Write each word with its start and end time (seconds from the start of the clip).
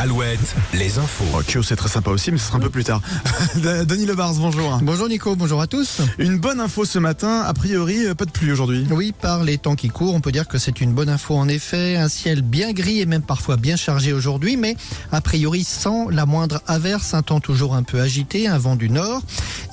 Alouette, 0.00 0.56
les 0.72 0.98
infos. 0.98 1.26
Oh, 1.34 1.42
Kyo, 1.46 1.62
c'est 1.62 1.76
très 1.76 1.90
sympa 1.90 2.10
aussi, 2.10 2.32
mais 2.32 2.38
ce 2.38 2.46
sera 2.46 2.56
un 2.56 2.60
peu 2.60 2.70
plus 2.70 2.84
tard. 2.84 3.02
Denis 3.84 4.06
Lebars, 4.06 4.32
bonjour. 4.32 4.78
Bonjour 4.80 5.08
Nico, 5.10 5.36
bonjour 5.36 5.60
à 5.60 5.66
tous. 5.66 6.00
Une 6.16 6.38
bonne 6.38 6.58
info 6.58 6.86
ce 6.86 6.98
matin, 6.98 7.42
a 7.42 7.52
priori, 7.52 8.06
euh, 8.06 8.14
pas 8.14 8.24
de 8.24 8.30
pluie 8.30 8.50
aujourd'hui. 8.50 8.86
Oui, 8.90 9.12
par 9.12 9.44
les 9.44 9.58
temps 9.58 9.76
qui 9.76 9.90
courent, 9.90 10.14
on 10.14 10.22
peut 10.22 10.32
dire 10.32 10.48
que 10.48 10.56
c'est 10.56 10.80
une 10.80 10.94
bonne 10.94 11.10
info 11.10 11.36
en 11.36 11.48
effet. 11.48 11.98
Un 11.98 12.08
ciel 12.08 12.40
bien 12.40 12.72
gris 12.72 13.00
et 13.00 13.04
même 13.04 13.20
parfois 13.20 13.58
bien 13.58 13.76
chargé 13.76 14.14
aujourd'hui, 14.14 14.56
mais 14.56 14.74
a 15.12 15.20
priori 15.20 15.64
sans 15.64 16.08
la 16.08 16.24
moindre 16.24 16.62
averse, 16.66 17.12
un 17.12 17.20
temps 17.20 17.40
toujours 17.40 17.74
un 17.74 17.82
peu 17.82 18.00
agité, 18.00 18.48
un 18.48 18.56
vent 18.56 18.76
du 18.76 18.88
nord 18.88 19.20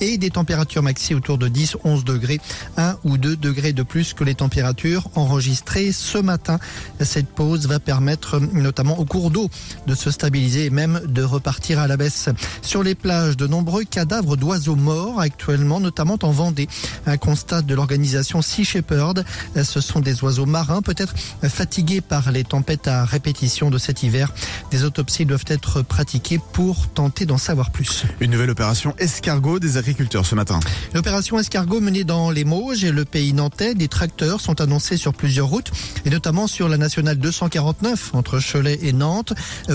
et 0.02 0.18
des 0.18 0.30
températures 0.30 0.84
maxi 0.84 1.16
autour 1.16 1.38
de 1.38 1.48
10-11 1.48 2.04
degrés, 2.04 2.41
1 2.75 2.98
ou 3.05 3.18
2 3.18 3.38
degrés 3.38 3.71
de 3.71 3.84
plus 3.84 4.14
que 4.14 4.25
les 4.25 4.36
températures 4.36 5.09
enregistrées 5.16 5.94
ce 5.94 6.18
matin. 6.18 6.59
Cette 7.00 7.30
pause 7.30 7.66
va 7.66 7.80
permettre 7.80 8.41
notamment 8.41 9.00
au 9.00 9.06
cours 9.06 9.32
d'eau 9.32 9.50
de 9.88 9.96
se 9.96 10.12
stabiliser 10.18 10.66
et 10.66 10.70
même 10.71 11.00
de 11.06 11.21
repartir 11.21 11.78
à 11.78 11.88
la 11.88 11.96
baisse. 11.96 12.30
Sur 12.64 12.82
les 12.82 12.96
plages, 12.96 13.38
de 13.38 13.46
nombreux 13.46 13.84
cadavres 13.84 14.36
d'oiseaux 14.36 14.75
morts 14.75 15.21
actuellement, 15.21 15.80
notamment 15.80 16.18
en 16.24 16.32
Vendée. 16.32 16.68
Un 17.06 17.18
constat 17.18 17.62
de 17.62 17.75
l'organisation 17.75 18.42
Sea 18.42 18.64
Shepherd. 18.64 19.24
Ce 19.64 19.80
sont 19.80 20.00
des 20.00 20.24
oiseaux 20.24 20.48
marins, 20.48 20.82
peut-être 20.82 21.14
fatigués 21.44 22.02
par 22.02 22.32
les 22.32 22.44
tempêtes 22.44 22.88
à 22.88 23.06
répétition 23.06 23.70
de 23.70 23.78
cet 23.78 24.02
hiver. 24.02 24.34
Des 24.72 24.86
autopsies 24.86 25.25
doivent 25.25 25.46
être 25.48 25.84
pratiquées 25.84 26.39
pour 26.54 26.88
tenter 26.88 27.28
d'en 27.28 27.38
savoir 27.38 27.70
plus. 27.70 28.04
Une 28.20 28.32
nouvelle 28.32 28.50
opération 28.50 28.96
escargot 28.97 29.60
des 29.60 29.78
agriculteurs 29.78 30.25
ce 30.25 30.34
matin. 30.34 30.60
L'opération 30.96 31.38
escargot 31.38 31.80
menée 31.80 32.06
dans 32.06 32.31
les 32.31 32.44
Mauges 32.44 32.84
et 32.84 32.92
le 32.92 33.06
pays 33.06 33.34
nantais, 33.34 33.75
des 33.75 33.88
tracteurs 33.88 34.42
sont 34.42 34.61
annoncés 34.61 34.97
sur 34.97 35.14
plusieurs 35.14 35.47
routes 35.47 35.72
et 36.06 36.09
notamment 36.09 36.47
sur 36.47 36.70
la 36.70 36.78
nationale 36.78 37.17
249 37.17 38.16
entre 38.16 38.39
Cholet 38.39 38.80
et 38.81 38.94
Nantes 38.94 39.34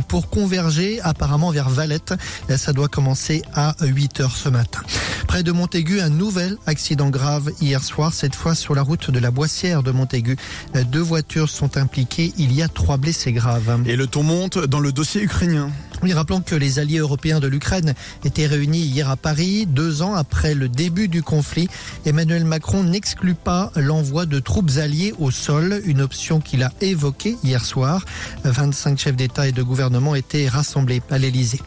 pour 0.08 0.28
converger 0.32 0.98
apparemment 1.02 1.50
vers 1.50 1.68
Valette. 1.68 2.14
Ça 2.56 2.72
doit 2.72 2.88
commencer 2.88 3.42
à 3.54 3.76
8 3.82 4.20
heures 4.20 4.36
ce 4.36 4.48
matin. 4.48 4.80
Près 5.28 5.42
de 5.42 5.52
Montaigu, 5.52 6.00
un 6.00 6.08
nouvel 6.08 6.56
accident 6.66 7.10
grave 7.10 7.50
hier 7.60 7.84
soir, 7.84 8.14
cette 8.14 8.34
fois 8.34 8.54
sur 8.54 8.74
la 8.74 8.82
route 8.82 9.10
de 9.10 9.18
la 9.18 9.30
Boissière 9.30 9.82
de 9.82 9.90
Montaigu. 9.90 10.36
Deux 10.90 11.00
voitures 11.00 11.50
sont 11.50 11.76
impliquées, 11.76 12.32
il 12.38 12.52
y 12.52 12.62
a 12.62 12.68
trois 12.68 12.96
blessés 12.96 13.32
graves. 13.32 13.82
Et 13.86 13.96
le 13.96 14.06
ton 14.06 14.22
monte 14.22 14.58
dans 14.58 14.80
le 14.80 14.90
dossier 14.90 15.22
ukrainien. 15.22 15.70
Oui, 16.02 16.12
rappelons 16.12 16.40
que 16.40 16.56
les 16.56 16.80
alliés 16.80 16.98
européens 16.98 17.38
de 17.38 17.46
l'Ukraine 17.46 17.94
étaient 18.24 18.46
réunis 18.46 18.80
hier 18.80 19.08
à 19.08 19.16
Paris, 19.16 19.66
deux 19.66 20.02
ans 20.02 20.14
après 20.14 20.52
le 20.54 20.68
début 20.68 21.06
du 21.06 21.22
conflit. 21.22 21.68
Emmanuel 22.04 22.44
Macron 22.44 22.82
n'exclut 22.82 23.36
pas 23.36 23.70
l'envoi 23.76 24.26
de 24.26 24.40
troupes 24.40 24.72
alliées 24.78 25.14
au 25.20 25.30
sol, 25.30 25.80
une 25.84 26.00
option 26.00 26.40
qu'il 26.40 26.64
a 26.64 26.72
évoquée 26.80 27.36
hier 27.44 27.64
soir. 27.64 28.04
25 28.42 28.98
chefs 28.98 29.14
d'État 29.14 29.46
et 29.46 29.52
de 29.52 29.62
gouvernement 29.62 30.16
étaient 30.16 30.48
rassemblés 30.48 31.02
à 31.08 31.18
l'Élysée. 31.18 31.60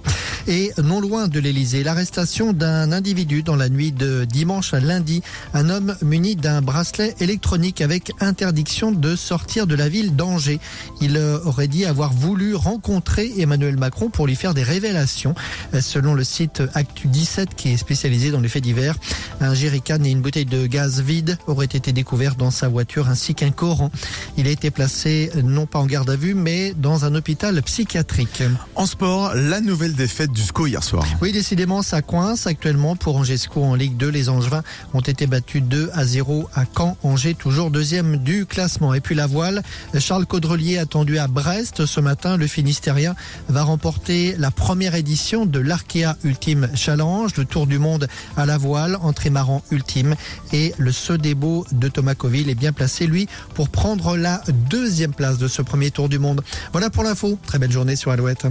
Et 0.48 0.72
non 0.84 1.02
loin 1.02 1.28
de 1.28 1.40
l'Elysée, 1.40 1.84
l'arrestation 1.84 2.54
d'un 2.54 2.92
individu 2.92 3.42
dans 3.42 3.56
la 3.56 3.68
nuit 3.68 3.92
de 3.92 4.26
dimanche 4.26 4.76
à 4.76 4.80
lundi. 4.80 5.24
Un 5.56 5.70
homme 5.70 5.96
muni 6.04 6.36
d'un 6.36 6.62
bracelet 6.62 7.16
électronique 7.20 7.82
avec 7.82 8.12
interdiction 8.20 8.92
de 8.92 9.16
sortir 9.16 9.66
de 9.66 9.74
la 9.74 9.90
ville 9.90 10.16
d'Angers. 10.16 10.60
Il 11.02 11.18
aurait 11.46 11.68
dit 11.68 11.86
avoir 11.86 12.14
voulu 12.14 12.54
rencontrer 12.54 13.34
Emmanuel 13.40 13.78
Macron 13.78 14.10
pour 14.10 14.28
lui 14.28 14.36
faire 14.36 14.54
des 14.54 14.62
révélations. 14.62 15.34
Selon 15.80 16.14
le 16.14 16.24
site 16.24 16.62
Actu 16.76 17.08
17 17.08 17.56
qui 17.56 17.70
est 17.70 17.78
spécialisé 17.78 18.30
dans 18.30 18.40
les 18.40 18.50
faits 18.50 18.64
divers, 18.64 18.98
un 19.42 19.56
jerrycan 19.56 20.04
et 20.04 20.10
une 20.10 20.22
bouteille 20.22 20.46
de 20.46 20.68
gaz 20.68 21.02
vide 21.02 21.40
auraient 21.48 21.66
été 21.66 21.92
découverts 21.92 22.36
dans 22.36 22.52
sa 22.52 22.68
voiture 22.68 23.10
ainsi 23.10 23.34
qu'un 23.34 23.52
Coran. 23.52 23.90
Il 24.38 24.46
a 24.46 24.52
été 24.52 24.70
placé 24.70 25.32
non 25.44 25.66
pas 25.66 25.80
en 25.80 25.88
garde 25.88 26.10
à 26.12 26.16
vue 26.16 26.36
mais 26.36 26.76
dans 26.78 27.04
un 27.04 27.16
hôpital 27.16 27.60
psychiatrique. 27.64 28.44
En 28.76 28.86
sport, 28.86 29.34
la 29.34 29.60
nouvelle 29.60 29.96
défaite 29.96 30.35
du 30.36 30.68
hier 30.68 30.84
soir. 30.84 31.06
Oui, 31.22 31.32
décidément, 31.32 31.82
ça 31.82 32.02
coince 32.02 32.46
actuellement 32.46 32.98
pour 32.98 33.16
Angesco 33.16 33.64
en 33.64 33.74
Ligue 33.74 33.96
2. 33.96 34.10
Les 34.10 34.28
Angevins 34.28 34.64
ont 34.94 35.00
été 35.00 35.28
battus 35.28 35.64
2 35.64 35.92
à 35.94 36.06
0 36.06 36.50
à 36.54 36.66
Caen. 36.66 36.98
Angers, 37.04 37.36
toujours 37.36 37.72
deuxième 37.72 38.18
du 38.18 38.46
classement. 38.46 38.94
Et 38.94 39.00
puis 39.00 39.16
la 39.16 39.28
voile, 39.28 39.64
Charles 39.98 40.26
Caudrelier 40.26 40.78
attendu 40.78 41.18
à 41.20 41.28
Brest 41.28 41.86
ce 41.86 42.00
matin. 42.02 42.36
Le 42.36 42.48
Finistérien 42.48 43.16
va 43.48 43.64
remporter 43.64 44.36
la 44.38 44.52
première 44.52 44.96
édition 44.96 45.46
de 45.46 45.60
l'Arkea 45.60 46.18
Ultime 46.26 46.70
Challenge, 46.76 47.32
le 47.38 47.46
tour 47.46 47.66
du 47.66 47.80
monde 47.80 48.08
à 48.36 48.46
la 48.46 48.58
voile 48.58 48.98
en 49.02 49.14
trimaran 49.14 49.64
ultime. 49.72 50.16
Et 50.52 50.74
le 50.78 50.92
Sodebo 50.92 51.66
de 51.72 51.88
Thomas 51.88 52.16
Coville 52.16 52.50
est 52.50 52.56
bien 52.56 52.74
placé, 52.74 53.08
lui, 53.08 53.28
pour 53.54 53.70
prendre 53.70 54.18
la 54.18 54.42
deuxième 54.70 55.14
place 55.14 55.38
de 55.38 55.48
ce 55.48 55.62
premier 55.62 55.92
tour 55.92 56.10
du 56.10 56.20
monde. 56.20 56.44
Voilà 56.74 56.90
pour 56.90 57.04
l'info. 57.04 57.40
Très 57.48 57.58
belle 57.58 57.72
journée 57.72 57.96
sur 57.96 58.12
Alouette. 58.12 58.46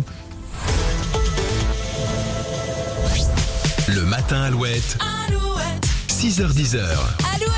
Le 3.88 4.04
matin 4.04 4.42
Alouette. 4.42 4.96
Alouette, 5.28 5.86
6h10. 6.08 6.76
Alouette. 6.78 7.54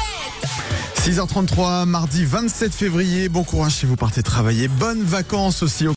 6h33, 0.96 1.84
mardi 1.84 2.24
27 2.24 2.74
février. 2.74 3.28
Bon 3.28 3.44
courage 3.44 3.72
si 3.72 3.86
vous 3.86 3.96
partez 3.96 4.22
travailler. 4.22 4.66
Bonnes 4.66 5.04
vacances 5.04 5.62
aussi. 5.62 5.86